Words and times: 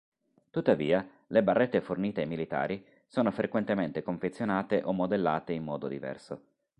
Tuttavia, 0.49 1.07
le 1.27 1.43
barrette 1.43 1.79
fornite 1.79 2.21
ai 2.21 2.27
militari 2.27 2.83
sono 3.05 3.29
frequentemente 3.29 4.01
confezionate 4.01 4.81
o 4.83 4.93
modellate 4.93 5.53
in 5.53 5.63
modo 5.63 5.87
diverso. 5.87 6.41